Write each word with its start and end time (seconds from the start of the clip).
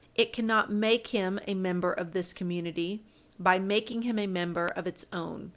It 0.15 0.33
cannot 0.33 0.71
make 0.71 1.09
him 1.09 1.39
a 1.45 1.53
member 1.53 1.93
of 1.93 2.11
this 2.11 2.33
community 2.33 3.03
by 3.37 3.59
making 3.59 4.01
him 4.01 4.17
a 4.17 4.25
member 4.25 4.65
of 4.65 4.87
its 4.87 5.05
own. 5.13 5.49